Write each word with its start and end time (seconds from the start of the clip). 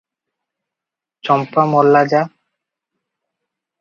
ଚମ୍ପା- 1.29 1.67
ମଲା 1.75 2.01
ଯା! 2.15 2.23